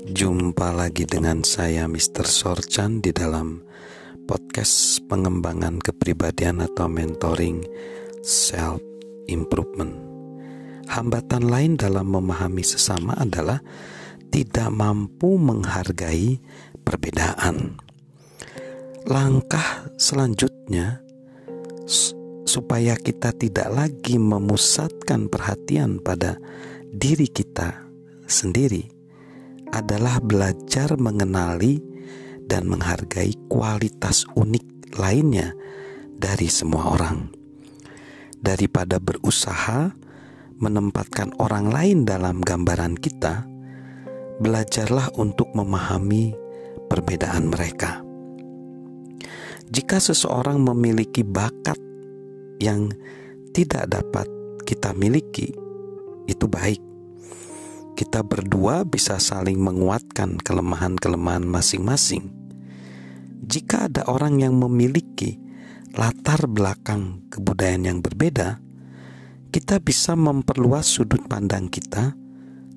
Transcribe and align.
Jumpa 0.00 0.72
lagi 0.72 1.04
dengan 1.04 1.44
saya 1.44 1.84
Mr. 1.84 2.24
Sorchan 2.24 3.04
di 3.04 3.12
dalam 3.12 3.60
podcast 4.24 5.04
pengembangan 5.04 5.76
kepribadian 5.76 6.64
atau 6.64 6.88
mentoring 6.88 7.60
self 8.24 8.80
improvement. 9.28 9.92
Hambatan 10.88 11.44
lain 11.44 11.76
dalam 11.76 12.16
memahami 12.16 12.64
sesama 12.64 13.12
adalah 13.20 13.60
tidak 14.32 14.72
mampu 14.72 15.36
menghargai 15.36 16.40
perbedaan. 16.80 17.76
Langkah 19.04 19.92
selanjutnya 20.00 21.04
supaya 22.48 22.96
kita 22.96 23.36
tidak 23.36 23.68
lagi 23.68 24.16
memusatkan 24.16 25.28
perhatian 25.28 26.00
pada 26.00 26.40
diri 26.88 27.28
kita 27.28 27.84
sendiri 28.24 28.99
adalah 29.70 30.18
belajar 30.18 30.98
mengenali 30.98 31.78
dan 32.50 32.66
menghargai 32.66 33.34
kualitas 33.46 34.26
unik 34.34 34.98
lainnya 34.98 35.54
dari 36.18 36.50
semua 36.50 36.98
orang. 36.98 37.30
Daripada 38.40 38.98
berusaha 38.98 39.94
menempatkan 40.60 41.38
orang 41.38 41.70
lain 41.70 41.98
dalam 42.02 42.42
gambaran 42.42 42.98
kita, 42.98 43.46
belajarlah 44.42 45.14
untuk 45.16 45.52
memahami 45.54 46.34
perbedaan 46.90 47.48
mereka. 47.48 48.02
Jika 49.70 50.02
seseorang 50.02 50.58
memiliki 50.58 51.22
bakat 51.22 51.78
yang 52.58 52.90
tidak 53.54 53.86
dapat 53.86 54.26
kita 54.66 54.90
miliki, 54.98 55.54
itu 56.26 56.44
baik 56.50 56.89
kita 57.94 58.24
berdua 58.24 58.86
bisa 58.86 59.20
saling 59.20 59.60
menguatkan 59.60 60.40
kelemahan-kelemahan 60.40 61.44
masing-masing. 61.44 62.32
Jika 63.44 63.90
ada 63.90 64.06
orang 64.06 64.40
yang 64.40 64.56
memiliki 64.56 65.40
latar 65.96 66.46
belakang 66.46 67.26
kebudayaan 67.28 67.84
yang 67.86 67.98
berbeda, 67.98 68.62
kita 69.50 69.82
bisa 69.82 70.14
memperluas 70.14 70.86
sudut 70.86 71.26
pandang 71.26 71.66
kita 71.66 72.14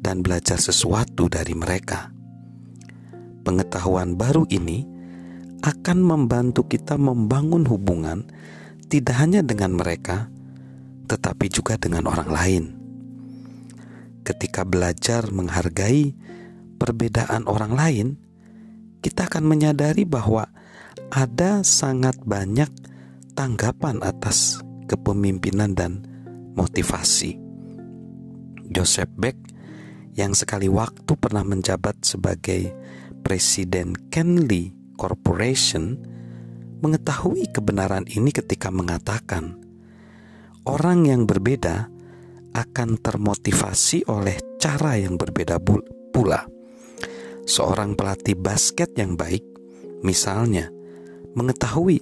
dan 0.01 0.25
belajar 0.25 0.57
sesuatu 0.57 1.29
dari 1.29 1.53
mereka. 1.53 2.09
Pengetahuan 3.45 4.17
baru 4.17 4.49
ini 4.49 4.83
akan 5.63 5.97
membantu 6.03 6.67
kita 6.67 6.97
membangun 6.97 7.63
hubungan 7.69 8.25
tidak 8.89 9.16
hanya 9.21 9.45
dengan 9.45 9.77
mereka, 9.77 10.27
tetapi 11.07 11.47
juga 11.47 11.77
dengan 11.77 12.09
orang 12.09 12.29
lain 12.33 12.82
ketika 14.23 14.63
belajar 14.63 15.27
menghargai 15.29 16.16
perbedaan 16.79 17.45
orang 17.45 17.73
lain, 17.75 18.07
kita 19.03 19.27
akan 19.27 19.43
menyadari 19.45 20.07
bahwa 20.07 20.47
ada 21.11 21.61
sangat 21.61 22.17
banyak 22.23 22.71
tanggapan 23.35 23.99
atas 24.01 24.63
kepemimpinan 24.88 25.75
dan 25.75 26.07
motivasi. 26.55 27.38
Joseph 28.73 29.11
Beck 29.19 29.38
yang 30.17 30.33
sekali 30.33 30.69
waktu 30.71 31.13
pernah 31.19 31.45
menjabat 31.45 32.01
sebagai 32.05 32.73
Presiden 33.21 33.94
Kenley 34.09 34.73
Corporation 34.97 35.97
mengetahui 36.83 37.49
kebenaran 37.49 38.03
ini 38.11 38.29
ketika 38.35 38.67
mengatakan 38.69 39.55
orang 40.67 41.07
yang 41.07 41.23
berbeda 41.23 41.92
akan 42.53 43.01
termotivasi 43.01 44.05
oleh 44.07 44.37
cara 44.61 44.95
yang 44.95 45.17
berbeda 45.17 45.57
pula. 46.13 46.45
Seorang 47.43 47.97
pelatih 47.99 48.39
basket 48.39 48.95
yang 48.95 49.19
baik, 49.19 49.43
misalnya, 50.05 50.71
mengetahui 51.35 52.00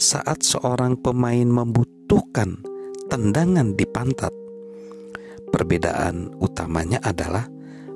saat 0.00 0.42
seorang 0.42 0.98
pemain 0.98 1.46
membutuhkan 1.46 2.58
tendangan 3.06 3.78
di 3.78 3.86
pantat. 3.86 4.34
Perbedaan 5.52 6.32
utamanya 6.40 6.98
adalah 7.04 7.46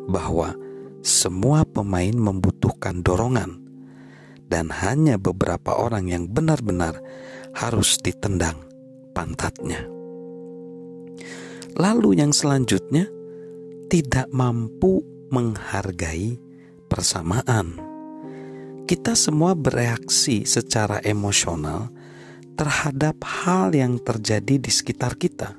bahwa 0.06 0.54
semua 1.00 1.64
pemain 1.64 2.14
membutuhkan 2.14 3.00
dorongan, 3.02 3.58
dan 4.46 4.70
hanya 4.70 5.18
beberapa 5.18 5.74
orang 5.74 6.06
yang 6.06 6.30
benar-benar 6.30 7.00
harus 7.56 7.98
ditendang 7.98 8.60
pantatnya. 9.16 9.95
Lalu 11.76 12.16
yang 12.24 12.32
selanjutnya 12.32 13.04
tidak 13.92 14.32
mampu 14.32 15.04
menghargai 15.28 16.40
persamaan. 16.88 17.76
Kita 18.88 19.12
semua 19.12 19.52
bereaksi 19.52 20.48
secara 20.48 21.04
emosional 21.04 21.92
terhadap 22.56 23.20
hal 23.20 23.76
yang 23.76 24.00
terjadi 24.00 24.56
di 24.56 24.72
sekitar 24.72 25.20
kita. 25.20 25.52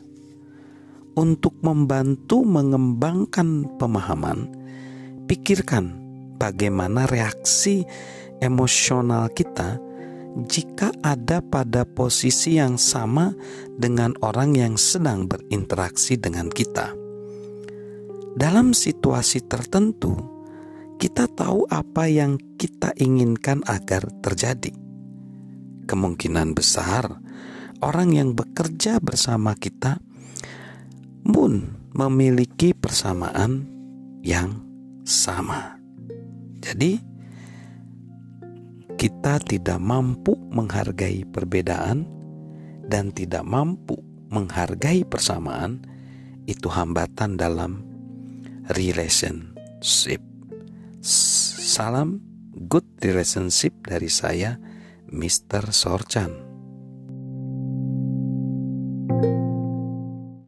Untuk 1.14 1.54
membantu 1.62 2.42
mengembangkan 2.42 3.78
pemahaman, 3.78 4.50
pikirkan 5.30 5.94
bagaimana 6.42 7.06
reaksi 7.06 7.86
emosional 8.42 9.30
kita 9.34 9.78
jika 10.46 10.94
ada 11.02 11.42
pada 11.42 11.82
posisi 11.82 12.62
yang 12.62 12.78
sama 12.78 13.34
dengan 13.74 14.14
orang 14.22 14.54
yang 14.54 14.76
sedang 14.78 15.26
berinteraksi 15.26 16.14
dengan 16.14 16.54
kita. 16.54 16.94
Dalam 18.38 18.78
situasi 18.78 19.42
tertentu, 19.50 20.14
kita 21.02 21.26
tahu 21.26 21.66
apa 21.74 22.06
yang 22.06 22.38
kita 22.62 22.94
inginkan 23.02 23.66
agar 23.66 24.06
terjadi. 24.22 24.78
Kemungkinan 25.90 26.54
besar 26.54 27.18
orang 27.82 28.14
yang 28.14 28.30
bekerja 28.38 29.02
bersama 29.02 29.58
kita 29.58 29.98
pun 31.26 31.74
memiliki 31.98 32.78
persamaan 32.78 33.66
yang 34.22 34.62
sama. 35.02 35.82
Jadi, 36.62 37.07
kita 38.98 39.38
tidak 39.46 39.78
mampu 39.78 40.34
menghargai 40.50 41.22
perbedaan 41.30 42.10
dan 42.90 43.14
tidak 43.14 43.46
mampu 43.46 44.02
menghargai 44.34 45.06
persamaan, 45.06 45.86
itu 46.50 46.66
hambatan 46.66 47.38
dalam 47.38 47.86
relationship. 48.74 50.20
Salam 51.06 52.20
good 52.66 52.90
relationship 53.06 53.78
dari 53.86 54.10
saya, 54.10 54.58
Mr. 55.14 55.70
Sorchan. 55.70 56.47